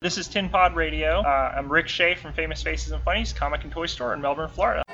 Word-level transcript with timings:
This 0.00 0.16
is 0.16 0.28
Tin 0.28 0.48
Pod 0.48 0.76
Radio. 0.76 1.22
Uh, 1.22 1.54
I'm 1.56 1.68
Rick 1.68 1.88
Shea 1.88 2.14
from 2.14 2.32
Famous 2.32 2.62
Faces 2.62 2.92
and 2.92 3.02
Funnies, 3.02 3.32
comic 3.32 3.64
and 3.64 3.72
toy 3.72 3.86
store 3.86 4.14
in 4.14 4.20
Melbourne, 4.20 4.48
Florida. 4.48 4.84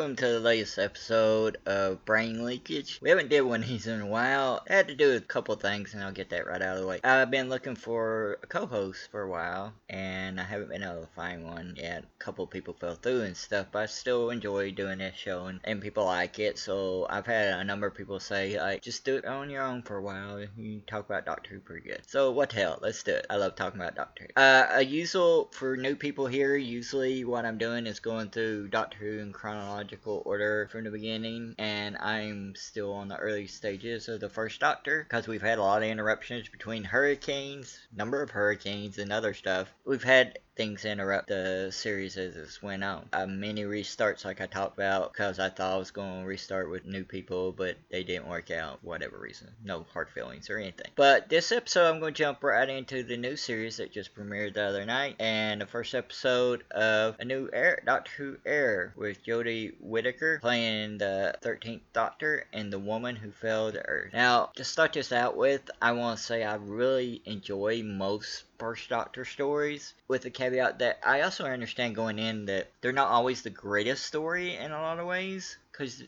Welcome 0.00 0.16
to 0.16 0.28
the 0.28 0.40
latest 0.40 0.78
episode 0.78 1.58
of 1.66 2.02
Brain 2.06 2.42
Leakage. 2.42 3.00
We 3.02 3.10
haven't 3.10 3.28
did 3.28 3.42
one 3.42 3.62
of 3.62 3.68
these 3.68 3.86
in 3.86 4.00
a 4.00 4.06
while. 4.06 4.64
I 4.66 4.72
had 4.72 4.88
to 4.88 4.94
do 4.94 5.14
a 5.14 5.20
couple 5.20 5.54
things 5.56 5.92
and 5.92 6.02
I'll 6.02 6.10
get 6.10 6.30
that 6.30 6.46
right 6.46 6.62
out 6.62 6.76
of 6.76 6.80
the 6.80 6.88
way. 6.88 7.00
I've 7.04 7.30
been 7.30 7.50
looking 7.50 7.76
for 7.76 8.38
a 8.42 8.46
co-host 8.46 9.10
for 9.10 9.20
a 9.20 9.28
while 9.28 9.74
and 9.90 10.40
I 10.40 10.44
haven't 10.44 10.70
been 10.70 10.82
able 10.82 11.02
to 11.02 11.08
find 11.14 11.44
one 11.44 11.74
yet. 11.76 12.04
A 12.04 12.24
couple 12.24 12.46
people 12.46 12.72
fell 12.72 12.94
through 12.94 13.24
and 13.24 13.36
stuff, 13.36 13.66
but 13.72 13.82
I 13.82 13.86
still 13.86 14.30
enjoy 14.30 14.70
doing 14.70 15.00
this 15.00 15.16
show 15.16 15.44
and, 15.44 15.60
and 15.64 15.82
people 15.82 16.06
like 16.06 16.38
it. 16.38 16.58
So 16.58 17.06
I've 17.10 17.26
had 17.26 17.60
a 17.60 17.64
number 17.64 17.86
of 17.86 17.94
people 17.94 18.20
say 18.20 18.58
like 18.58 18.80
just 18.80 19.04
do 19.04 19.16
it 19.16 19.26
on 19.26 19.50
your 19.50 19.64
own 19.64 19.82
for 19.82 19.98
a 19.98 20.02
while. 20.02 20.42
You 20.56 20.80
talk 20.86 21.04
about 21.04 21.26
Doctor 21.26 21.50
Who 21.50 21.60
pretty 21.60 21.86
good. 21.86 22.00
So 22.06 22.30
what 22.30 22.48
the 22.48 22.56
hell, 22.56 22.78
let's 22.80 23.02
do 23.02 23.12
it. 23.12 23.26
I 23.28 23.36
love 23.36 23.54
talking 23.54 23.78
about 23.78 23.96
Doctor 23.96 24.28
Who. 24.34 24.40
Uh, 24.40 24.66
a 24.76 24.82
usual 24.82 25.50
for 25.52 25.76
new 25.76 25.94
people 25.94 26.26
here, 26.26 26.56
usually 26.56 27.22
what 27.26 27.44
I'm 27.44 27.58
doing 27.58 27.86
is 27.86 28.00
going 28.00 28.30
through 28.30 28.68
Doctor 28.68 28.96
Who 28.96 29.18
in 29.18 29.34
chronological 29.34 29.89
order 30.04 30.68
from 30.70 30.84
the 30.84 30.90
beginning, 30.90 31.54
and 31.58 31.96
I'm 31.96 32.54
still 32.56 32.92
on 32.92 33.08
the 33.08 33.16
early 33.16 33.46
stages 33.46 34.08
of 34.08 34.20
the 34.20 34.28
first 34.28 34.60
Doctor 34.60 35.04
because 35.04 35.26
we've 35.26 35.42
had 35.42 35.58
a 35.58 35.62
lot 35.62 35.82
of 35.82 35.88
interruptions 35.88 36.48
between 36.48 36.84
hurricanes, 36.84 37.78
number 37.94 38.22
of 38.22 38.30
hurricanes, 38.30 38.98
and 38.98 39.12
other 39.12 39.34
stuff. 39.34 39.68
We've 39.84 40.02
had 40.02 40.38
things 40.60 40.84
interrupt 40.84 41.28
the 41.28 41.70
series 41.72 42.18
as 42.18 42.36
it 42.36 42.62
went 42.62 42.84
on. 42.84 43.08
Uh, 43.14 43.26
many 43.26 43.62
restarts, 43.62 44.26
like 44.26 44.42
I 44.42 44.46
talked 44.46 44.76
about, 44.76 45.10
because 45.10 45.38
I 45.38 45.48
thought 45.48 45.72
I 45.72 45.78
was 45.78 45.90
going 45.90 46.20
to 46.20 46.26
restart 46.26 46.70
with 46.70 46.84
new 46.84 47.02
people, 47.02 47.52
but 47.52 47.78
they 47.90 48.02
didn't 48.02 48.28
work 48.28 48.50
out, 48.50 48.84
whatever 48.84 49.18
reason. 49.18 49.48
No 49.64 49.86
hard 49.94 50.10
feelings 50.10 50.50
or 50.50 50.58
anything. 50.58 50.90
But 50.96 51.30
this 51.30 51.50
episode, 51.50 51.88
I'm 51.88 51.98
going 51.98 52.12
to 52.12 52.18
jump 52.18 52.44
right 52.44 52.68
into 52.68 53.02
the 53.02 53.16
new 53.16 53.36
series 53.36 53.78
that 53.78 53.90
just 53.90 54.14
premiered 54.14 54.52
the 54.52 54.64
other 54.64 54.84
night, 54.84 55.16
and 55.18 55.62
the 55.62 55.66
first 55.66 55.94
episode 55.94 56.62
of 56.70 57.16
a 57.18 57.24
new 57.24 57.48
Air, 57.54 57.82
Doctor 57.86 58.10
Who 58.18 58.36
Air 58.44 58.92
with 58.96 59.24
Jodie 59.24 59.79
Whittaker 59.82 60.38
playing 60.40 60.98
the 60.98 61.34
13th 61.42 61.80
Doctor 61.92 62.46
and 62.52 62.72
the 62.72 62.78
woman 62.78 63.16
who 63.16 63.32
fell 63.32 63.72
to 63.72 63.84
Earth. 63.86 64.12
Now, 64.12 64.50
to 64.56 64.64
start 64.64 64.92
this 64.92 65.10
out 65.12 65.36
with, 65.36 65.70
I 65.80 65.92
want 65.92 66.18
to 66.18 66.24
say 66.24 66.44
I 66.44 66.54
really 66.56 67.22
enjoy 67.24 67.82
most 67.82 68.44
first 68.58 68.88
Doctor 68.90 69.24
stories, 69.24 69.94
with 70.06 70.22
the 70.22 70.30
caveat 70.30 70.78
that 70.80 71.00
I 71.04 71.22
also 71.22 71.44
understand 71.46 71.96
going 71.96 72.18
in 72.18 72.46
that 72.46 72.70
they're 72.80 72.92
not 72.92 73.08
always 73.08 73.42
the 73.42 73.50
greatest 73.50 74.04
story 74.04 74.56
in 74.56 74.70
a 74.70 74.80
lot 74.80 74.98
of 74.98 75.06
ways, 75.06 75.56
because 75.72 76.02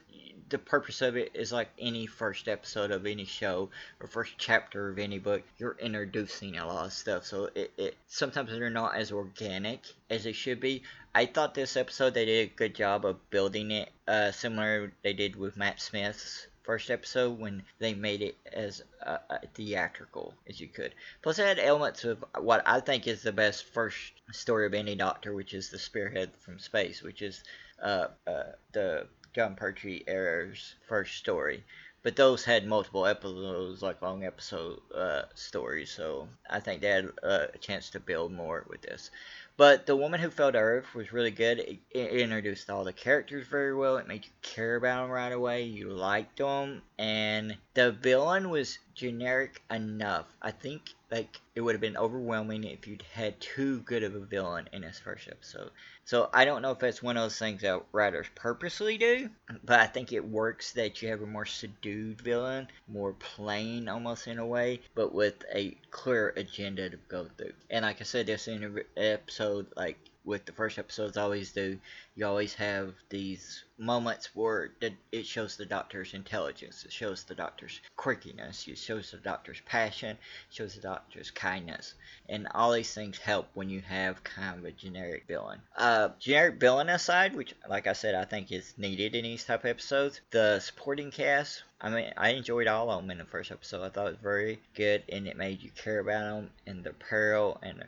the 0.52 0.58
purpose 0.58 1.02
of 1.02 1.16
it 1.16 1.32
is 1.34 1.50
like 1.50 1.70
any 1.78 2.06
first 2.06 2.46
episode 2.46 2.90
of 2.90 3.06
any 3.06 3.24
show 3.24 3.70
or 4.00 4.06
first 4.06 4.34
chapter 4.36 4.90
of 4.90 4.98
any 4.98 5.18
book, 5.18 5.42
you're 5.58 5.76
introducing 5.80 6.58
a 6.58 6.66
lot 6.66 6.86
of 6.86 6.92
stuff, 6.92 7.24
so 7.24 7.48
it, 7.54 7.72
it 7.76 7.96
sometimes 8.06 8.50
they're 8.50 8.70
not 8.70 8.94
as 8.94 9.10
organic 9.10 9.80
as 10.10 10.24
they 10.24 10.32
should 10.32 10.60
be. 10.60 10.82
I 11.14 11.26
thought 11.26 11.54
this 11.54 11.76
episode 11.76 12.14
they 12.14 12.26
did 12.26 12.50
a 12.50 12.54
good 12.54 12.74
job 12.74 13.04
of 13.06 13.30
building 13.30 13.70
it, 13.70 13.90
uh, 14.06 14.30
similar 14.30 14.92
they 15.02 15.14
did 15.14 15.36
with 15.36 15.56
Matt 15.56 15.80
Smith's 15.80 16.46
first 16.62 16.90
episode 16.90 17.38
when 17.38 17.62
they 17.78 17.94
made 17.94 18.22
it 18.22 18.36
as 18.52 18.82
uh, 19.04 19.18
theatrical 19.54 20.34
as 20.48 20.60
you 20.60 20.68
could. 20.68 20.94
Plus, 21.22 21.38
it 21.38 21.46
had 21.46 21.58
elements 21.58 22.04
of 22.04 22.24
what 22.38 22.62
I 22.66 22.80
think 22.80 23.08
is 23.08 23.22
the 23.22 23.32
best 23.32 23.64
first 23.64 24.12
story 24.30 24.66
of 24.66 24.74
any 24.74 24.94
Doctor, 24.94 25.34
which 25.34 25.54
is 25.54 25.70
the 25.70 25.78
Spearhead 25.78 26.30
from 26.38 26.58
Space, 26.58 27.02
which 27.02 27.22
is 27.22 27.42
uh, 27.82 28.08
uh, 28.26 28.42
the 28.72 29.06
Jon 29.34 29.56
Pertwee 29.56 30.04
era's 30.06 30.74
first 30.86 31.16
story. 31.16 31.64
But 32.02 32.16
those 32.16 32.44
had 32.44 32.66
multiple 32.66 33.06
episodes, 33.06 33.80
like 33.80 34.02
long 34.02 34.24
episode 34.24 34.80
uh, 34.92 35.22
stories, 35.34 35.90
so 35.90 36.28
I 36.50 36.58
think 36.58 36.80
they 36.80 36.88
had 36.88 37.10
a 37.22 37.56
chance 37.60 37.90
to 37.90 38.00
build 38.00 38.32
more 38.32 38.66
with 38.68 38.82
this. 38.82 39.10
But 39.56 39.86
The 39.86 39.94
Woman 39.94 40.18
Who 40.20 40.30
Fell 40.30 40.50
to 40.50 40.58
Earth 40.58 40.94
was 40.94 41.12
really 41.12 41.30
good. 41.30 41.60
It, 41.60 41.78
it, 41.90 42.20
introduced 42.20 42.70
all 42.70 42.84
the 42.84 42.92
characters 42.92 43.46
very 43.46 43.74
well. 43.74 43.98
It 43.98 44.08
made 44.08 44.24
you 44.24 44.30
care 44.40 44.76
about 44.76 45.02
them 45.02 45.10
right 45.10 45.30
away. 45.30 45.64
You 45.64 45.90
liked 45.90 46.38
them. 46.38 46.82
And 46.98 47.56
the 47.74 47.92
villain 47.92 48.50
was 48.50 48.78
generic 48.94 49.62
enough. 49.70 50.26
I 50.42 50.50
think 50.50 50.94
like 51.10 51.40
it 51.54 51.60
would 51.60 51.74
have 51.74 51.80
been 51.80 51.96
overwhelming 51.96 52.64
if 52.64 52.86
you'd 52.86 53.04
had 53.12 53.40
too 53.40 53.80
good 53.80 54.02
of 54.02 54.14
a 54.14 54.20
villain 54.20 54.68
in 54.72 54.82
this 54.82 54.98
first 54.98 55.28
episode. 55.28 55.70
So 56.04 56.28
I 56.32 56.44
don't 56.44 56.62
know 56.62 56.72
if 56.72 56.78
that's 56.78 57.02
one 57.02 57.16
of 57.16 57.22
those 57.22 57.38
things 57.38 57.62
that 57.62 57.82
writers 57.92 58.26
purposely 58.34 58.98
do, 58.98 59.30
but 59.64 59.80
I 59.80 59.86
think 59.86 60.12
it 60.12 60.24
works 60.24 60.72
that 60.72 61.00
you 61.00 61.08
have 61.08 61.22
a 61.22 61.26
more 61.26 61.46
subdued 61.46 62.20
villain, 62.20 62.68
more 62.88 63.12
plain 63.12 63.88
almost 63.88 64.26
in 64.26 64.38
a 64.38 64.46
way, 64.46 64.80
but 64.94 65.14
with 65.14 65.44
a 65.54 65.76
clear 65.90 66.32
agenda 66.36 66.90
to 66.90 66.98
go 67.08 67.28
through. 67.38 67.52
And 67.70 67.84
like 67.84 68.00
I 68.00 68.04
said, 68.04 68.26
this 68.26 68.48
episode, 68.96 69.66
like 69.76 69.98
with 70.24 70.44
the 70.44 70.52
first 70.52 70.78
episodes 70.78 71.16
always 71.16 71.52
do, 71.52 71.78
you 72.14 72.26
always 72.26 72.54
have 72.54 72.94
these 73.08 73.64
moments 73.78 74.30
where 74.34 74.70
it 74.80 75.26
shows 75.26 75.56
the 75.56 75.66
doctor's 75.66 76.14
intelligence, 76.14 76.84
it 76.84 76.92
shows 76.92 77.24
the 77.24 77.34
doctor's 77.34 77.80
quirkiness, 77.96 78.68
it 78.68 78.78
shows 78.78 79.10
the 79.10 79.16
doctor's 79.18 79.60
passion, 79.66 80.10
it 80.10 80.54
shows 80.54 80.74
the 80.74 80.80
doctor's 80.80 81.30
kindness. 81.30 81.94
And 82.28 82.46
all 82.54 82.72
these 82.72 82.94
things 82.94 83.18
help 83.18 83.48
when 83.54 83.68
you 83.68 83.80
have 83.80 84.22
kind 84.22 84.58
of 84.58 84.64
a 84.64 84.72
generic 84.72 85.24
villain. 85.26 85.60
Uh, 85.76 86.10
generic 86.20 86.60
villain 86.60 86.88
aside, 86.88 87.34
which, 87.34 87.54
like 87.68 87.86
I 87.86 87.92
said, 87.92 88.14
I 88.14 88.24
think 88.24 88.52
is 88.52 88.74
needed 88.76 89.14
in 89.14 89.24
these 89.24 89.44
type 89.44 89.64
of 89.64 89.70
episodes, 89.70 90.20
the 90.30 90.60
supporting 90.60 91.10
cast, 91.10 91.64
I 91.84 91.90
mean, 91.90 92.12
I 92.16 92.30
enjoyed 92.30 92.68
all 92.68 92.90
of 92.90 93.02
them 93.02 93.10
in 93.10 93.18
the 93.18 93.24
first 93.24 93.50
episode. 93.50 93.82
I 93.82 93.88
thought 93.88 94.06
it 94.06 94.10
was 94.10 94.20
very 94.22 94.60
good, 94.74 95.02
and 95.08 95.26
it 95.26 95.36
made 95.36 95.62
you 95.62 95.70
care 95.74 95.98
about 95.98 96.36
them 96.36 96.50
and 96.64 96.84
their 96.84 96.92
peril 96.92 97.58
and 97.60 97.84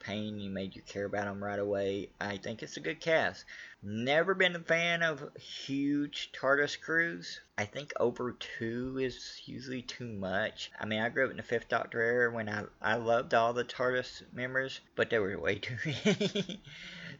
pain. 0.00 0.40
You 0.40 0.50
made 0.50 0.74
you 0.74 0.82
care 0.82 1.04
about 1.04 1.26
them 1.26 1.42
right 1.42 1.58
away. 1.58 2.08
I 2.20 2.36
think 2.38 2.62
it's 2.62 2.76
a 2.76 2.80
good 2.80 3.00
cast. 3.00 3.44
Never 3.88 4.34
been 4.34 4.56
a 4.56 4.58
fan 4.58 5.04
of 5.04 5.30
huge 5.36 6.32
TARDIS 6.32 6.80
crews. 6.80 7.40
I 7.56 7.66
think 7.66 7.92
over 8.00 8.32
two 8.32 8.98
is 8.98 9.40
usually 9.44 9.82
too 9.82 10.08
much. 10.08 10.72
I 10.80 10.86
mean, 10.86 11.00
I 11.00 11.08
grew 11.08 11.26
up 11.26 11.30
in 11.30 11.36
the 11.36 11.44
Fifth 11.44 11.68
Doctor 11.68 12.02
era 12.02 12.34
when 12.34 12.48
I, 12.48 12.64
I 12.82 12.96
loved 12.96 13.32
all 13.32 13.52
the 13.52 13.62
TARDIS 13.62 14.24
members, 14.32 14.80
but 14.96 15.08
they 15.08 15.20
were 15.20 15.38
way 15.38 15.60
too 15.60 15.76
many. 16.04 16.60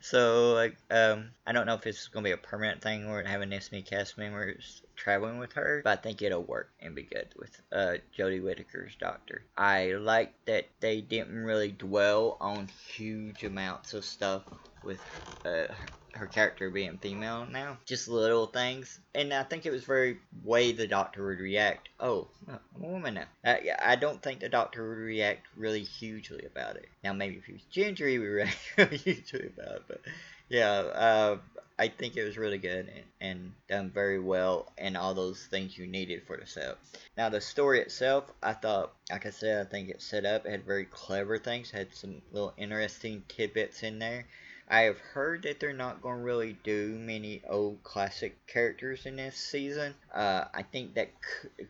so, 0.00 0.54
like, 0.54 0.77
um, 0.91 1.31
I 1.47 1.53
don't 1.53 1.66
know 1.66 1.75
if 1.75 1.87
it's 1.87 2.09
going 2.09 2.25
to 2.25 2.31
be 2.31 2.32
a 2.32 2.37
permanent 2.37 2.83
thing 2.83 3.06
or 3.06 3.22
having 3.22 3.50
this 3.50 3.71
many 3.71 3.84
cast 3.84 4.19
members 4.19 4.83
traveling 4.97 5.38
with 5.38 5.53
her, 5.53 5.83
but 5.84 6.00
I 6.00 6.03
think 6.03 6.21
it'll 6.21 6.43
work 6.43 6.72
and 6.81 6.97
be 6.97 7.04
good 7.04 7.28
with 7.38 7.62
uh, 7.71 7.98
Jodie 8.19 8.43
Whittaker's 8.43 8.97
Doctor. 8.98 9.44
I 9.56 9.93
like 9.93 10.34
that 10.47 10.66
they 10.81 11.00
didn't 11.00 11.44
really 11.44 11.71
dwell 11.71 12.37
on 12.41 12.69
huge 12.88 13.44
amounts 13.44 13.94
of 13.94 14.04
stuff 14.04 14.43
with 14.83 15.00
uh, 15.44 15.66
her 16.16 16.27
character 16.27 16.71
being 16.71 16.99
female 16.99 17.47
now. 17.47 17.78
Just 17.84 18.09
little 18.09 18.47
things. 18.47 19.00
And 19.15 19.32
I 19.32 19.43
think 19.43 19.66
it 19.66 19.71
was 19.71 19.84
very 19.84 20.19
way 20.44 20.72
the 20.72 20.87
doctor 20.87 21.27
would 21.27 21.41
react. 21.41 21.88
Oh, 22.00 22.28
I'm 22.49 22.59
a 22.82 22.87
woman 22.87 23.15
now. 23.15 23.27
Uh, 23.44 23.56
I 23.82 23.97
don't 23.97 24.22
think 24.22 24.41
the 24.41 24.49
doctor 24.49 24.88
would 24.88 24.99
react 24.99 25.47
really 25.56 25.82
hugely 25.82 26.44
about 26.44 26.77
it. 26.77 26.88
Now, 27.04 27.12
maybe 27.12 27.37
if 27.37 27.44
he 27.44 27.53
was 27.53 27.62
ginger, 27.71 28.09
he 28.09 28.19
would 28.19 28.27
react 28.27 28.59
really 28.77 28.97
hugely 28.97 29.50
about 29.56 29.77
it. 29.77 29.82
But 29.88 30.00
yeah, 30.49 30.71
uh, 30.71 31.38
I 31.78 31.88
think 31.88 32.16
it 32.16 32.25
was 32.25 32.38
really 32.38 32.59
good 32.59 32.88
and, 32.88 33.04
and, 33.21 33.53
done 33.69 33.91
very 33.91 34.19
well 34.19 34.72
and 34.78 34.97
all 34.97 35.12
those 35.12 35.44
things 35.44 35.77
you 35.77 35.87
needed 35.87 36.22
for 36.27 36.37
the 36.37 36.47
set. 36.47 36.78
Now 37.19 37.28
the 37.28 37.41
story 37.41 37.81
itself, 37.81 38.33
I 38.43 38.54
thought, 38.54 38.94
like 39.10 39.27
I 39.27 39.31
said, 39.31 39.66
I 39.66 39.69
think 39.69 39.91
it 39.91 40.00
set 40.00 40.25
up, 40.25 40.47
it 40.47 40.53
had 40.53 40.65
very 40.65 40.87
clever 40.87 41.37
things, 41.37 41.71
had 41.71 41.94
some 41.94 42.22
little 42.33 42.54
interesting 42.56 43.25
tidbits 43.28 43.83
in 43.83 43.98
there. 43.98 44.27
I 44.69 44.81
have 44.82 44.99
heard 44.99 45.43
that 45.43 45.60
they're 45.60 45.72
not 45.72 46.03
going 46.03 46.19
to 46.19 46.25
really 46.25 46.56
do 46.65 46.99
many 46.99 47.41
old 47.48 47.83
classic 47.84 48.47
characters 48.48 49.07
in 49.07 49.15
this 49.15 49.36
season. 49.36 49.95
Uh, 50.13 50.47
I 50.53 50.63
think 50.63 50.95
that 50.95 51.10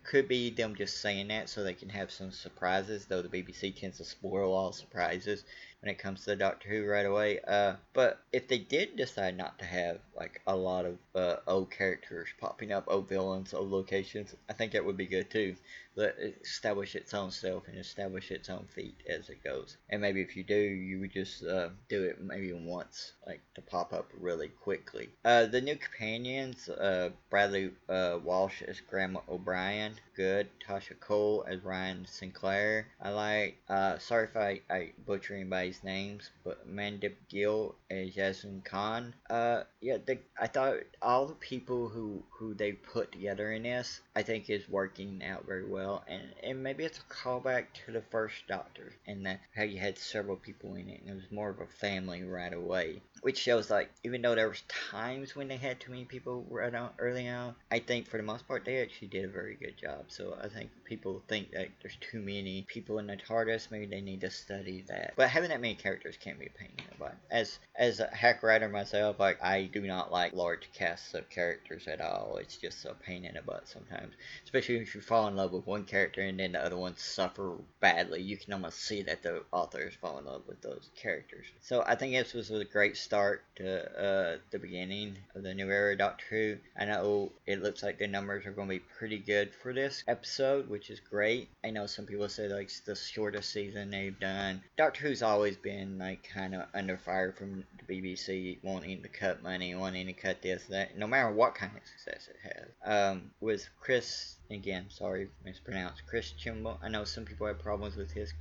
could 0.03 0.29
be 0.29 0.49
them 0.51 0.75
just 0.75 1.03
saying 1.03 1.29
that 1.29 1.51
so 1.51 1.63
they 1.63 1.75
can 1.75 1.91
have 1.91 2.11
some 2.11 2.33
surprises, 2.33 3.05
though 3.05 3.21
the 3.21 3.29
BBC 3.29 3.79
tends 3.79 3.99
to 3.99 4.05
spoil 4.05 4.53
all 4.53 4.73
surprises 4.73 5.45
when 5.81 5.91
it 5.91 5.99
comes 5.99 6.25
to 6.25 6.37
Doctor 6.37 6.69
Who 6.69 6.87
right 6.87 7.07
away. 7.07 7.41
Uh, 7.47 7.75
but 7.93 8.21
if 8.33 8.49
they 8.49 8.59
did 8.59 8.97
decide 8.97 9.37
not 9.37 9.59
to 9.59 9.65
have 9.65 9.99
like 10.17 10.41
a 10.47 10.57
lot 10.57 10.85
of 10.85 10.99
uh, 11.15 11.37
old 11.47 11.71
characters 11.71 12.29
popping 12.41 12.73
up, 12.73 12.85
old 12.89 13.09
villains, 13.09 13.55
old 13.55 13.71
locations, 13.71 14.35
I 14.49 14.53
think 14.53 14.73
that 14.73 14.85
would 14.85 14.97
be 14.97 15.07
good 15.07 15.31
too 15.31 15.57
let 15.97 16.15
establish 16.19 16.95
its 16.95 17.15
own 17.15 17.31
self 17.31 17.67
and 17.69 17.79
establish 17.79 18.31
its 18.31 18.51
own 18.51 18.67
feet 18.75 19.03
as 19.09 19.31
it 19.31 19.43
goes. 19.43 19.79
And 19.89 20.03
maybe 20.03 20.21
if 20.21 20.37
you 20.37 20.45
do, 20.45 20.55
you 20.55 21.01
would 21.01 21.13
just 21.13 21.43
uh, 21.43 21.71
do 21.89 22.05
it 22.05 22.23
maybe 22.23 22.53
once, 22.53 23.13
like 23.27 23.41
to 23.55 23.63
pop 23.63 23.93
up 23.93 24.11
really 24.21 24.49
quickly. 24.49 25.09
Uh, 25.25 25.47
the 25.47 25.61
new 25.61 25.77
companions, 25.77 26.69
uh, 26.69 27.11
Bradley 27.31 27.71
uh, 27.89 28.19
Walsh 28.23 28.63
as 28.63 28.81
Graham 28.81 29.19
O'Brien, 29.29 29.95
good. 30.15 30.49
Tosin 30.67 31.01
Cole 31.01 31.45
as 31.49 31.65
Ryan 31.65 32.07
Sinclair, 32.07 32.89
I 33.01 33.11
like. 33.11 33.57
Uh, 33.69 33.99
sorry 33.99 34.25
if 34.25 34.37
I, 34.37 34.61
I 34.71 34.93
butcher 35.07 35.35
anybody 35.35 35.66
everybody's 35.67 35.85
names, 35.85 36.31
but 36.45 36.69
Mandip 36.69 37.15
Gill 37.29 37.75
and 37.91 38.15
Yasmin 38.15 38.63
Khan. 38.65 39.13
Uh, 39.29 39.63
yeah, 39.81 39.97
the, 40.05 40.19
I 40.41 40.47
thought 40.47 40.77
all 41.03 41.27
the 41.27 41.35
people 41.35 41.89
who 41.89 42.23
who 42.31 42.55
they 42.55 42.73
put 42.73 43.11
together 43.11 43.53
in 43.53 43.65
this, 43.65 44.01
I 44.15 44.23
think 44.23 44.49
is 44.49 44.69
working 44.69 45.25
out 45.25 45.45
very 45.45 45.67
well, 45.67 46.05
and 46.07 46.23
and 46.43 46.63
maybe 46.63 46.85
it's 46.85 46.99
a 46.99 47.13
callback 47.13 47.67
to 47.85 47.93
the 47.93 48.03
first 48.13 48.47
Doctor, 48.47 48.93
and 49.07 49.27
that 49.27 49.41
how 49.57 49.65
you 49.65 49.79
had 49.79 49.99
several 49.99 50.37
people 50.37 50.75
in 50.77 50.89
it, 50.89 51.01
and 51.01 51.11
it 51.11 51.15
was 51.15 51.33
more 51.33 51.51
of 51.51 51.61
a 51.61 51.67
family 51.67 52.23
right 52.23 52.53
away 52.53 53.03
which 53.27 53.39
shows 53.39 53.71
like 53.71 53.91
even 54.05 54.23
though 54.23 54.37
there 54.37 54.49
was 54.49 54.63
times 54.69 55.35
when 55.35 55.49
they 55.49 55.57
had 55.57 55.81
too 55.81 55.91
many 55.91 56.05
people 56.05 56.47
right 56.49 56.73
early 57.01 57.29
on, 57.29 57.57
I 57.73 57.81
think 57.81 58.07
for 58.07 58.19
the 58.19 58.23
most 58.23 58.47
part 58.47 58.65
they 58.65 58.81
actually 58.81 59.09
did 59.09 59.25
a 59.25 59.29
very 59.29 59.57
good 59.57 59.77
job. 59.77 60.05
So 60.07 60.39
I 60.41 60.47
think 60.47 60.71
people 60.85 61.25
think 61.27 61.51
that 61.51 61.67
there's 61.83 61.99
too 62.01 62.21
many 62.21 62.65
people 62.69 63.01
in 63.01 63.09
the 63.09 63.17
TARDIS, 63.17 63.73
maybe 63.73 63.87
they 63.87 64.01
need 64.01 64.21
to 64.21 64.31
study 64.31 64.85
that. 64.87 65.15
But 65.17 65.29
having 65.29 65.51
that 65.51 65.61
many 65.61 65.75
characters 65.75 66.17
can 66.17 66.39
be 66.39 66.47
a 66.47 66.51
pain 66.57 66.71
in 66.79 66.85
the 66.93 66.99
butt. 66.99 67.17
As 67.29 67.59
as 67.75 67.99
a 67.99 68.07
hack 68.15 68.45
writer 68.45 68.69
myself, 68.69 69.19
like 69.19 69.43
I 69.43 69.65
do 69.65 69.81
not 69.81 70.13
like 70.13 70.33
large 70.33 70.71
casts 70.73 71.13
of 71.15 71.29
characters 71.29 71.89
at 71.89 72.01
all. 72.01 72.37
It's 72.41 72.57
just 72.57 72.85
a 72.85 72.95
pain 72.95 73.25
in 73.25 73.35
the 73.35 73.43
butt 73.43 73.67
sometimes, 73.67 74.15
especially 74.45 74.77
if 74.77 74.95
you 74.95 75.01
fall 75.01 75.27
in 75.27 75.35
love 75.35 75.53
with 75.53 75.67
one 75.67 75.85
character 75.85 76.21
and 76.21 76.39
then 76.39 76.53
the 76.53 76.65
other 76.65 76.77
ones 76.77 77.03
suffer 77.03 77.57
badly. 77.81 78.23
You 78.23 78.37
can 78.37 78.53
almost 78.53 78.79
see 78.83 79.03
that 79.03 79.25
the 79.25 79.43
author 79.51 79.67
authors 79.77 79.95
fall 80.01 80.19
in 80.19 80.27
love 80.27 80.43
with 80.47 80.63
those 80.63 80.91
characters. 80.95 81.47
So 81.61 81.83
I 81.85 81.97
think 81.97 82.13
this 82.13 82.33
was 82.33 82.53
a 82.53 82.65
great 82.65 82.97
start 82.97 83.16
start 83.17 83.43
to 83.57 83.99
uh, 83.99 84.37
the 84.51 84.59
beginning 84.59 85.17
of 85.35 85.43
the 85.43 85.55
new 85.55 85.71
era 85.71 85.97
Doctor 85.97 86.27
Who. 86.29 86.57
I 86.79 86.85
know 86.85 87.33
it 87.47 87.63
looks 87.63 87.83
like 87.83 87.99
the 87.99 88.07
numbers 88.07 88.45
are 88.45 88.53
going 88.53 88.69
to 88.69 88.75
be 88.75 88.85
pretty 88.99 89.19
good 89.19 89.55
for 89.55 89.73
this 89.73 90.05
episode, 90.07 90.69
which 90.69 90.91
is 90.91 91.01
great. 91.01 91.49
I 91.65 91.71
know 91.71 91.87
some 91.87 92.05
people 92.05 92.29
say 92.29 92.47
like 92.49 92.65
it's 92.65 92.81
the 92.81 92.95
shortest 92.95 93.51
season 93.51 93.91
they've 93.91 94.21
done. 94.21 94.61
Doctor 94.77 95.09
Who's 95.09 95.23
always 95.23 95.57
been 95.57 95.99
like 95.99 96.29
kind 96.31 96.55
of 96.55 96.67
under 96.75 96.99
fire 96.99 97.33
from 97.33 97.65
the 97.79 97.95
BBC 97.95 98.59
wanting 98.63 99.01
to 99.01 99.09
cut 99.09 99.43
money, 99.43 99.75
wanting 99.75 100.09
to 100.09 100.13
cut 100.13 100.43
this, 100.43 100.65
that, 100.65 100.99
no 100.99 101.07
matter 101.07 101.33
what 101.33 101.55
kind 101.55 101.73
of 101.75 101.89
success 101.89 102.29
it 102.29 102.37
has. 102.43 102.69
Um, 102.85 103.31
with 103.41 103.67
Chris 103.81 104.37
again, 104.51 104.87
sorry, 104.91 105.29
mispronounced 105.43 106.03
Chris 106.07 106.35
Chibnall. 106.39 106.77
I 106.83 106.91
know 106.91 107.05
some 107.05 107.25
people 107.25 107.47
have 107.47 107.61
problems 107.61 107.97
with 107.97 108.11
his 108.11 108.35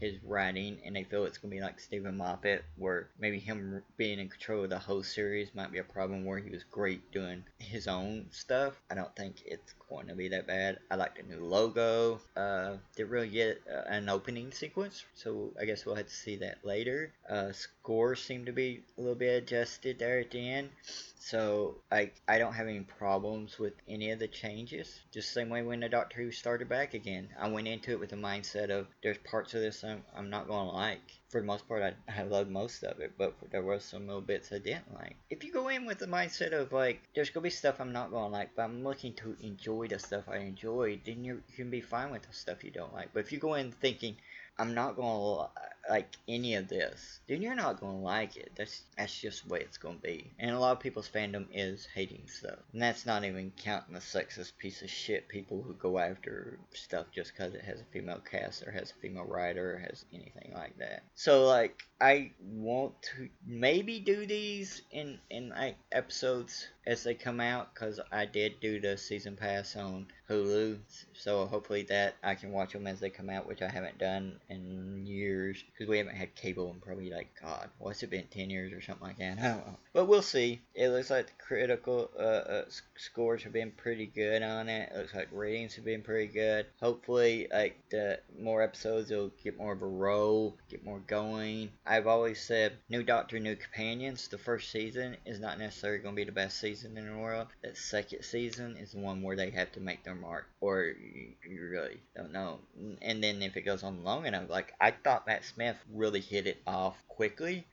his 0.00 0.14
writing, 0.24 0.78
and 0.84 0.94
they 0.94 1.04
feel 1.04 1.24
it's 1.24 1.38
gonna 1.38 1.54
be 1.54 1.60
like 1.60 1.80
Steven 1.80 2.16
Moffat, 2.16 2.64
where 2.76 3.08
maybe 3.18 3.38
him 3.38 3.82
being 3.96 4.18
in 4.18 4.28
control 4.28 4.64
of 4.64 4.70
the 4.70 4.78
whole 4.78 5.02
series 5.02 5.54
might 5.54 5.72
be 5.72 5.78
a 5.78 5.84
problem 5.84 6.24
where 6.24 6.38
he 6.38 6.50
was 6.50 6.64
great 6.64 7.10
doing 7.12 7.44
his 7.58 7.88
own 7.88 8.26
stuff. 8.30 8.80
I 8.90 8.94
don't 8.94 9.14
think 9.16 9.42
it's 9.44 9.74
going 9.88 10.08
to 10.08 10.14
be 10.14 10.28
that 10.28 10.46
bad. 10.46 10.78
I 10.90 10.96
like 10.96 11.16
the 11.16 11.22
new 11.22 11.44
logo. 11.44 12.20
Uh, 12.36 12.76
didn't 12.96 13.10
really 13.10 13.28
get 13.28 13.62
uh, 13.70 13.88
an 13.88 14.08
opening 14.08 14.52
sequence, 14.52 15.04
so 15.14 15.52
I 15.60 15.64
guess 15.64 15.86
we'll 15.86 15.94
have 15.94 16.06
to 16.06 16.14
see 16.14 16.36
that 16.36 16.58
later. 16.64 17.12
Uh, 17.28 17.52
scores 17.52 18.22
seem 18.22 18.44
to 18.46 18.52
be 18.52 18.82
a 18.96 19.00
little 19.00 19.14
bit 19.14 19.42
adjusted 19.42 19.98
there 19.98 20.20
at 20.20 20.30
the 20.30 20.50
end. 20.50 20.70
So 21.18 21.76
I 21.90 22.12
I 22.28 22.38
don't 22.38 22.52
have 22.52 22.68
any 22.68 22.80
problems 22.80 23.58
with 23.58 23.72
any 23.88 24.12
of 24.12 24.20
the 24.20 24.28
changes. 24.28 25.00
Just 25.12 25.32
same 25.32 25.48
way 25.48 25.62
when 25.62 25.80
the 25.80 25.88
Doctor 25.88 26.22
Who 26.22 26.30
started 26.30 26.68
back 26.68 26.94
again. 26.94 27.28
I 27.40 27.48
went 27.48 27.66
into 27.66 27.90
it 27.90 27.98
with 27.98 28.10
the 28.10 28.16
mindset 28.16 28.70
of 28.70 28.86
there's 29.02 29.18
parts 29.18 29.52
of 29.54 29.60
this 29.60 29.82
I'm, 30.16 30.30
not 30.30 30.48
gonna 30.48 30.70
like. 30.70 31.02
For 31.28 31.40
the 31.40 31.46
most 31.46 31.68
part, 31.68 31.82
I, 31.82 31.94
I 32.08 32.44
most 32.44 32.82
of 32.82 33.00
it, 33.00 33.12
but 33.18 33.34
there 33.50 33.62
were 33.62 33.78
some 33.78 34.06
little 34.06 34.22
bits 34.22 34.52
I 34.52 34.58
didn't 34.58 34.94
like. 34.94 35.16
If 35.30 35.44
you 35.44 35.52
go 35.52 35.68
in 35.68 35.86
with 35.86 35.98
the 35.98 36.06
mindset 36.06 36.52
of 36.52 36.72
like 36.72 37.00
there's 37.14 37.30
gonna 37.30 37.44
be 37.44 37.50
stuff 37.50 37.80
I'm 37.80 37.92
not 37.92 38.10
gonna 38.10 38.28
like, 38.28 38.50
but 38.56 38.62
I'm 38.62 38.84
looking 38.84 39.14
to 39.14 39.36
enjoy 39.40 39.88
the 39.88 39.98
stuff 39.98 40.24
I 40.28 40.38
enjoy, 40.38 41.00
then 41.04 41.24
you 41.24 41.42
can 41.54 41.70
be 41.70 41.80
fine 41.80 42.10
with 42.10 42.22
the 42.22 42.32
stuff 42.32 42.64
you 42.64 42.70
don't 42.70 42.94
like. 42.94 43.10
But 43.12 43.20
if 43.20 43.32
you 43.32 43.38
go 43.38 43.54
in 43.54 43.72
thinking 43.72 44.16
I'm 44.58 44.74
not 44.74 44.96
gonna 44.96 45.48
like 45.88 46.16
any 46.26 46.54
of 46.54 46.68
this, 46.68 47.20
then 47.28 47.42
you're 47.42 47.54
not 47.54 47.80
gonna 47.80 48.00
like 48.00 48.36
it. 48.36 48.52
That's 48.56 48.82
that's 48.96 49.18
just 49.18 49.44
the 49.44 49.52
way 49.52 49.60
it's 49.60 49.78
gonna 49.78 49.98
be. 49.98 50.30
And 50.38 50.50
a 50.50 50.58
lot 50.58 50.72
of 50.72 50.80
people's 50.80 51.08
fandom 51.08 51.46
is 51.52 51.86
hating 51.94 52.26
stuff, 52.26 52.58
and 52.72 52.82
that's 52.82 53.06
not 53.06 53.24
even 53.24 53.52
counting 53.56 53.94
the 53.94 54.00
sexist 54.00 54.56
piece 54.58 54.82
of 54.82 54.90
shit 54.90 55.28
people 55.28 55.62
who 55.62 55.74
go 55.74 55.98
after 55.98 56.58
stuff 56.72 57.06
just 57.12 57.32
because 57.32 57.54
it 57.54 57.62
has 57.62 57.80
a 57.80 57.92
female 57.92 58.20
cast 58.30 58.66
or 58.66 58.70
has 58.70 58.90
a 58.90 59.00
female 59.00 59.24
writer 59.24 59.74
or 59.74 59.78
has 59.78 60.04
anything 60.12 60.52
like 60.54 60.76
that. 60.78 61.02
So 61.14 61.44
like 61.46 61.82
I 62.00 62.32
want 62.40 63.00
to 63.02 63.28
maybe 63.46 64.00
do 64.00 64.26
these 64.26 64.82
in 64.90 65.18
in 65.30 65.50
like 65.50 65.76
episodes 65.92 66.68
as 66.86 67.02
they 67.02 67.14
come 67.14 67.40
out 67.40 67.74
because 67.74 68.00
I 68.12 68.26
did 68.26 68.60
do 68.60 68.80
the 68.80 68.96
season 68.96 69.36
pass 69.36 69.76
on 69.76 70.06
Hulu, 70.30 70.78
so 71.12 71.46
hopefully 71.46 71.82
that 71.84 72.16
I 72.22 72.34
can 72.34 72.52
watch 72.52 72.72
them 72.72 72.86
as 72.86 73.00
they 73.00 73.10
come 73.10 73.30
out, 73.30 73.46
which 73.46 73.62
I 73.62 73.68
haven't 73.68 73.98
done 73.98 74.40
in 74.48 75.06
years 75.06 75.62
because 75.72 75.88
we 75.88 75.98
haven't 75.98 76.16
had 76.16 76.34
cable 76.34 76.70
in 76.70 76.80
probably 76.80 77.10
like 77.10 77.30
God, 77.40 77.68
what's 77.78 78.02
it 78.02 78.10
been, 78.10 78.26
ten 78.30 78.50
years 78.50 78.72
or 78.72 78.80
something 78.80 79.06
like 79.06 79.18
that? 79.18 79.38
I 79.40 79.48
don't 79.48 79.66
know, 79.66 79.78
but 79.92 80.06
we'll 80.06 80.22
see. 80.22 80.62
It 80.74 80.88
looks 80.88 81.10
like 81.10 81.26
the 81.26 81.32
critical 81.44 82.10
uh, 82.18 82.22
uh, 82.22 82.64
scores 82.96 83.42
have 83.42 83.52
been 83.52 83.72
pretty 83.72 84.06
good 84.06 84.42
on 84.42 84.68
it. 84.68 84.76
it. 84.76 84.96
Looks 84.96 85.14
like 85.14 85.28
ratings 85.32 85.74
have 85.74 85.84
been 85.84 86.02
pretty 86.02 86.32
good. 86.32 86.66
Hopefully, 86.80 87.48
like 87.52 87.78
the 87.90 88.20
more 88.38 88.62
episodes, 88.62 89.10
will 89.10 89.30
get 89.42 89.58
more 89.58 89.72
of 89.72 89.82
a 89.82 89.86
roll, 89.86 90.56
get 90.68 90.84
more 90.84 91.00
going. 91.06 91.70
I've 91.86 92.06
always 92.06 92.40
said, 92.40 92.74
new 92.88 93.02
Doctor, 93.02 93.38
new 93.38 93.56
companions. 93.56 94.28
The 94.28 94.38
first 94.38 94.70
season 94.70 95.16
is 95.24 95.40
not 95.40 95.58
necessarily 95.58 96.00
going 96.00 96.14
to 96.14 96.20
be 96.20 96.24
the 96.24 96.32
best 96.32 96.58
season 96.58 96.75
in 96.84 96.94
the 96.94 97.18
world. 97.18 97.48
That 97.62 97.76
second 97.76 98.22
season 98.22 98.76
is 98.76 98.92
the 98.92 98.98
one 98.98 99.22
where 99.22 99.36
they 99.36 99.50
have 99.50 99.72
to 99.72 99.80
make 99.80 100.04
their 100.04 100.14
mark, 100.14 100.46
or 100.60 100.84
you, 100.84 101.32
you 101.48 101.68
really 101.70 102.00
don't 102.16 102.32
know. 102.32 102.60
And 103.02 103.22
then 103.22 103.42
if 103.42 103.56
it 103.56 103.62
goes 103.62 103.82
on 103.82 104.04
long 104.04 104.26
enough, 104.26 104.48
like 104.48 104.74
I 104.80 104.90
thought 104.90 105.26
Matt 105.26 105.44
Smith 105.44 105.76
really 105.92 106.20
hit 106.20 106.46
it 106.46 106.62
off 106.66 106.96
quickly. 107.16 107.66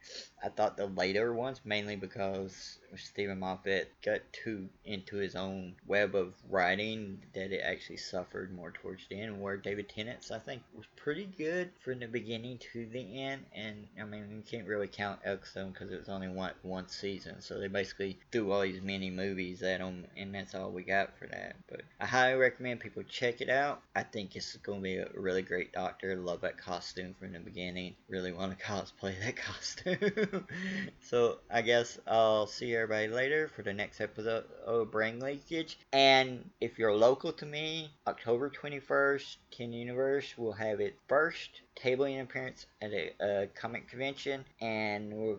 I 0.43 0.49
thought 0.49 0.75
the 0.75 0.87
later 0.87 1.33
ones, 1.33 1.61
mainly 1.63 1.95
because 1.95 2.79
Steven 2.97 3.39
Moffat 3.39 3.89
got 4.03 4.21
too 4.33 4.67
into 4.85 5.15
his 5.17 5.35
own 5.35 5.75
web 5.87 6.15
of 6.15 6.33
writing, 6.49 7.21
that 7.33 7.51
it 7.51 7.61
actually 7.63 7.97
suffered 7.97 8.53
more 8.53 8.71
towards 8.71 9.03
the 9.09 9.19
end. 9.19 9.41
Where 9.41 9.57
David 9.57 9.89
Tennant's, 9.89 10.31
I 10.31 10.39
think, 10.39 10.61
was 10.75 10.85
pretty 10.95 11.25
good 11.37 11.71
from 11.83 11.99
the 11.99 12.07
beginning 12.07 12.59
to 12.73 12.85
the 12.87 13.21
end. 13.21 13.45
And 13.53 13.87
I 13.99 14.03
mean, 14.03 14.25
you 14.31 14.43
can't 14.49 14.67
really 14.67 14.87
count 14.87 15.19
Eccleston 15.23 15.71
because 15.71 15.91
it 15.91 15.99
was 15.99 16.09
only 16.09 16.27
one 16.27 16.51
one 16.61 16.87
season, 16.87 17.41
so 17.41 17.59
they 17.59 17.67
basically 17.67 18.19
threw 18.31 18.51
all 18.51 18.61
these 18.61 18.81
mini 18.81 19.09
movies 19.09 19.61
at 19.63 19.79
them, 19.79 20.05
and 20.17 20.35
that's 20.35 20.55
all 20.55 20.71
we 20.71 20.83
got 20.83 21.17
for 21.17 21.27
that. 21.27 21.55
But 21.69 21.81
I 21.99 22.05
highly 22.05 22.37
recommend 22.39 22.81
people 22.81 23.03
check 23.03 23.41
it 23.41 23.49
out. 23.49 23.81
I 23.95 24.03
think 24.03 24.35
it's 24.35 24.55
going 24.57 24.79
to 24.79 24.83
be 24.83 24.97
a 24.97 25.07
really 25.15 25.41
great 25.41 25.71
Doctor. 25.73 26.15
Love 26.15 26.41
that 26.41 26.57
costume 26.57 27.15
from 27.19 27.33
the 27.33 27.39
beginning. 27.39 27.95
Really 28.09 28.31
want 28.31 28.57
to 28.57 28.65
cosplay 28.65 29.19
that 29.23 29.32
costume. 29.33 30.47
so 31.01 31.39
I 31.51 31.61
guess 31.61 31.99
I'll 32.07 32.47
see 32.47 32.75
everybody 32.75 33.07
later 33.07 33.49
for 33.55 33.61
the 33.61 33.73
next 33.73 34.01
episode 34.01 34.45
of 34.65 34.91
Brain 34.91 35.19
Leakage. 35.19 35.77
And 35.91 36.49
if 36.61 36.79
you're 36.79 36.95
local 36.95 37.33
to 37.33 37.45
me, 37.45 37.91
October 38.07 38.49
21st, 38.49 39.37
Tin 39.51 39.73
Universe 39.73 40.37
will 40.37 40.53
have 40.53 40.79
its 40.79 40.97
first 41.07 41.61
tabling 41.75 42.21
appearance 42.21 42.65
at 42.81 42.91
a, 42.91 43.11
a 43.19 43.47
comic 43.47 43.87
convention, 43.87 44.45
and 44.61 45.13
we're, 45.13 45.37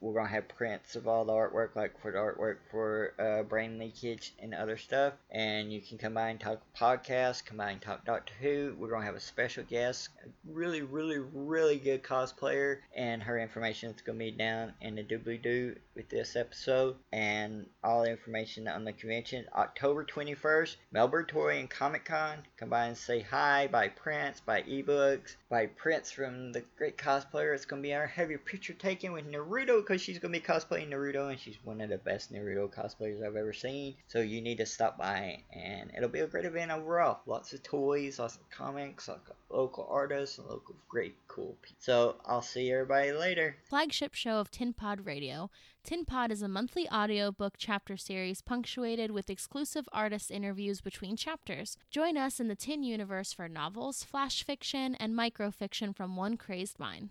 we're 0.00 0.14
gonna 0.14 0.28
have 0.28 0.48
prints 0.48 0.96
of 0.96 1.06
all 1.06 1.24
the 1.24 1.32
artwork, 1.32 1.76
like 1.76 2.00
for 2.00 2.12
the 2.12 2.18
artwork 2.18 2.56
for 2.70 3.12
uh, 3.18 3.42
Brain 3.44 3.78
Leakage 3.78 4.34
and 4.38 4.54
other 4.54 4.76
stuff. 4.76 5.14
And 5.30 5.72
you 5.72 5.80
can 5.80 5.98
come 5.98 6.14
by 6.14 6.30
and 6.30 6.40
talk 6.40 6.60
podcast, 6.78 7.44
come 7.44 7.58
by 7.58 7.70
and 7.70 7.80
talk 7.80 8.04
Doctor 8.04 8.34
Who. 8.40 8.74
We're 8.78 8.90
gonna 8.90 9.04
have 9.04 9.14
a 9.14 9.20
special 9.20 9.64
guest, 9.64 10.08
a 10.24 10.28
really, 10.52 10.82
really, 10.82 11.18
really 11.18 11.78
good 11.78 12.02
cosplayer, 12.02 12.78
and 12.94 13.22
her 13.22 13.35
information 13.38 13.90
is 13.90 14.02
gonna 14.02 14.18
be 14.18 14.30
down 14.30 14.74
in 14.80 14.96
the 14.96 15.02
doobly 15.02 15.40
doo 15.42 15.76
with 15.94 16.08
this 16.08 16.36
episode, 16.36 16.96
and 17.12 17.66
all 17.82 18.02
the 18.02 18.10
information 18.10 18.68
on 18.68 18.84
the 18.84 18.92
convention. 18.92 19.46
October 19.54 20.04
21st, 20.04 20.76
Melbourne 20.92 21.24
Toy 21.26 21.58
and 21.58 21.70
Comic 21.70 22.04
Con. 22.04 22.38
Come 22.58 22.68
by 22.68 22.86
and 22.86 22.96
say 22.96 23.20
hi, 23.20 23.66
buy 23.66 23.88
prints, 23.88 24.40
buy 24.40 24.62
ebooks, 24.62 25.36
buy 25.48 25.66
prints 25.66 26.10
from 26.10 26.52
the 26.52 26.62
great 26.76 26.98
cosplayer. 26.98 27.54
It's 27.54 27.64
going 27.64 27.82
to 27.82 27.86
be 27.86 27.94
our 27.94 28.06
heavy 28.06 28.36
picture 28.36 28.74
taken 28.74 29.12
with 29.12 29.30
Naruto 29.30 29.80
because 29.80 30.00
she's 30.00 30.18
going 30.18 30.32
to 30.32 30.40
be 30.40 30.46
cosplaying 30.46 30.90
Naruto 30.90 31.30
and 31.30 31.40
she's 31.40 31.56
one 31.64 31.80
of 31.80 31.90
the 31.90 31.98
best 31.98 32.32
Naruto 32.32 32.72
cosplayers 32.72 33.24
I've 33.24 33.36
ever 33.36 33.52
seen. 33.52 33.94
So 34.08 34.20
you 34.20 34.40
need 34.42 34.58
to 34.58 34.66
stop 34.66 34.98
by 34.98 35.42
and 35.52 35.90
it'll 35.96 36.08
be 36.08 36.20
a 36.20 36.26
great 36.26 36.44
event 36.44 36.70
overall. 36.70 37.20
Lots 37.26 37.52
of 37.52 37.62
toys, 37.62 38.18
lots 38.18 38.36
of 38.36 38.50
comics, 38.50 39.08
lots 39.08 39.28
of 39.28 39.45
local 39.56 39.88
artists, 39.90 40.38
and 40.38 40.46
local 40.46 40.76
great 40.88 41.16
cool 41.26 41.56
people. 41.62 41.76
So 41.80 42.16
I'll 42.26 42.42
see 42.42 42.70
everybody 42.70 43.12
later. 43.12 43.56
Flagship 43.68 44.14
show 44.14 44.38
of 44.38 44.50
Tin 44.50 44.72
Pod 44.72 45.06
Radio. 45.06 45.50
Tin 45.82 46.04
Pod 46.04 46.30
is 46.30 46.42
a 46.42 46.48
monthly 46.48 46.88
audiobook 46.90 47.54
chapter 47.56 47.96
series 47.96 48.42
punctuated 48.42 49.10
with 49.10 49.30
exclusive 49.30 49.88
artist 49.92 50.30
interviews 50.30 50.80
between 50.80 51.16
chapters. 51.16 51.76
Join 51.90 52.16
us 52.16 52.38
in 52.38 52.48
the 52.48 52.56
Tin 52.56 52.82
universe 52.82 53.32
for 53.32 53.48
novels, 53.48 54.02
flash 54.02 54.44
fiction, 54.44 54.94
and 54.96 55.14
microfiction 55.14 55.96
from 55.96 56.16
one 56.16 56.36
crazed 56.36 56.78
mind. 56.78 57.10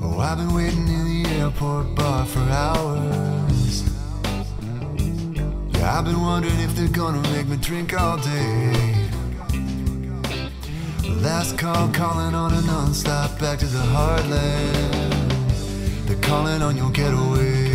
Oh, 0.00 0.18
I've 0.18 0.38
been 0.38 0.54
waiting 0.54 0.86
in 0.88 1.22
the 1.22 1.28
airport 1.30 1.94
bar 1.94 2.26
for 2.26 2.40
hours. 2.40 3.82
Yeah, 5.78 5.98
I've 5.98 6.04
been 6.04 6.20
wondering 6.20 6.58
if 6.60 6.74
they're 6.74 6.88
gonna 6.88 7.22
make 7.30 7.46
me 7.46 7.56
drink 7.56 7.98
all 7.98 8.16
day. 8.18 8.77
Last 11.08 11.58
call 11.58 11.88
calling 11.88 12.34
on 12.34 12.52
a 12.52 12.60
non-stop 12.62 13.38
back 13.38 13.58
to 13.60 13.66
the 13.66 13.78
heartland. 13.78 15.26
They're 16.06 16.16
calling 16.18 16.62
on 16.62 16.76
your 16.76 16.90
getaway. 16.90 17.67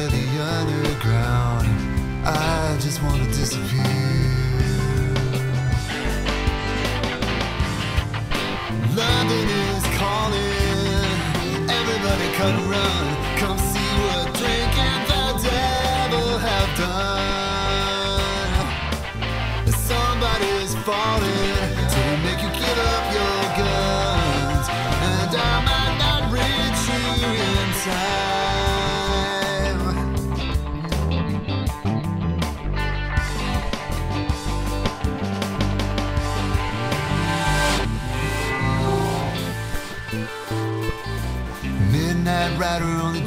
out 0.00 0.06
of 0.06 0.12
the 0.12 0.42
underground. 0.42 1.66
I 2.24 2.76
just 2.80 3.02
want 3.02 3.22
to 3.22 3.28
disappear. 3.28 3.82
London 8.96 9.48
is 9.48 9.84
calling. 9.98 10.40
Everybody, 11.68 12.28
come 12.36 12.70
run, 12.70 13.38
come. 13.38 13.69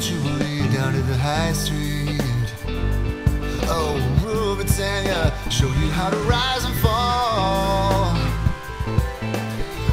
Jubilee 0.04 0.68
down 0.68 0.92
to 0.92 1.00
the 1.00 1.16
high 1.16 1.54
street. 1.54 2.20
Oh, 3.72 3.96
Ruben 4.22 4.66
Tanya 4.66 5.32
showed 5.48 5.74
you 5.80 5.88
how 5.88 6.10
to 6.10 6.16
rise 6.28 6.62
and 6.66 6.74
fall. 6.84 8.12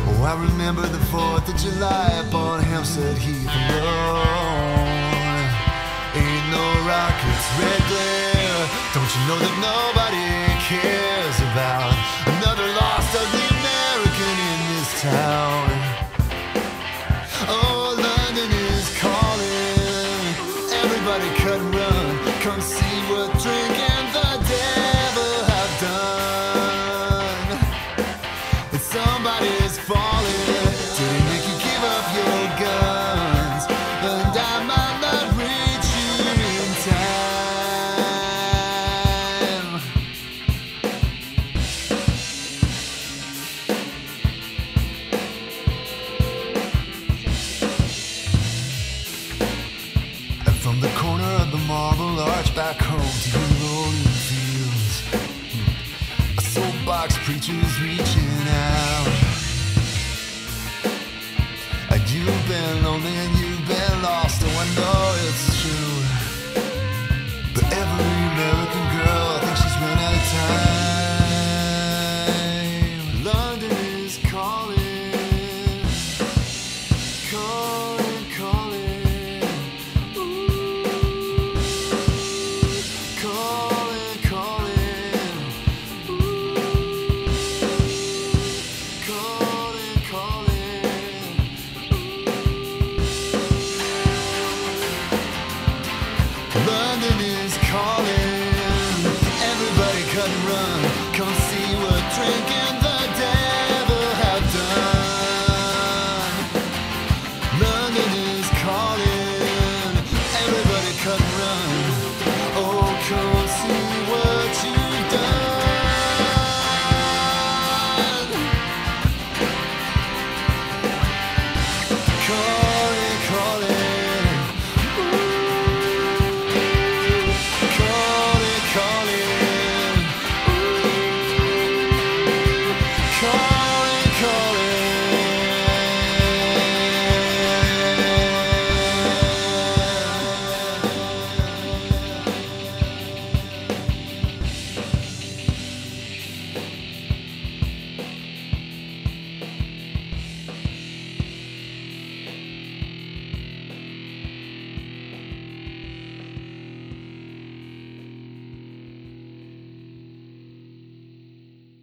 Oh, 0.07 0.23
I 0.27 0.33
remember 0.51 0.81
the 0.81 0.99
4th 1.15 1.47
of 1.47 1.55
July 1.55 2.11
upon 2.27 2.59
Hampstead 2.61 3.17
Heath 3.17 3.47
alone. 3.79 4.27
Ain't 6.19 6.47
no 6.51 6.65
rockets 6.83 7.47
red 7.55 7.81
glare. 7.87 8.67
Don't 8.93 9.11
you 9.15 9.21
know 9.29 9.39
that 9.39 9.55
nobody 9.63 10.40